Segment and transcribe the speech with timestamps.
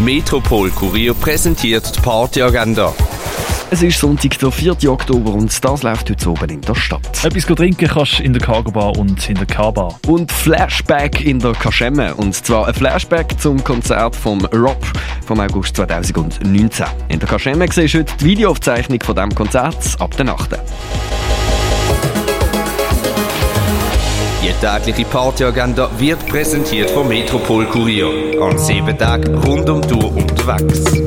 [0.00, 2.92] Metropol Kurier präsentiert die Partyagenda.
[3.70, 4.90] Es ist Sonntag, der 4.
[4.90, 7.24] Oktober und das läuft heute oben in der Stadt.
[7.24, 9.98] Etwas trinken kannst du in der Cargo Bar und in der K-Bar.
[10.06, 12.14] Und Flashback in der Kaschemme.
[12.14, 14.84] Und zwar ein Flashback zum Konzert vom Rob
[15.26, 16.84] vom August 2019.
[17.08, 20.50] In der Kaschemme siehst du heute die Videoaufzeichnung von diesem Konzert ab der Nacht.
[24.62, 28.40] Tägliche Partyagenda wird präsentiert vom Metropol Kurier.
[28.40, 31.01] An sieben Tagen rund um Uhr unterwegs.